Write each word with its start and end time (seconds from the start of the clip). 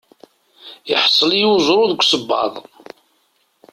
Iḥṣel-iyi 0.93 1.47
uẓru 1.53 1.83
deg 1.91 2.01
usebbaḍ. 2.03 2.53